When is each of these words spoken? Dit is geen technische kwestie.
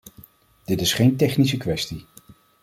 Dit 0.65 0.81
is 0.81 0.93
geen 0.93 1.15
technische 1.15 1.57
kwestie. 1.57 2.05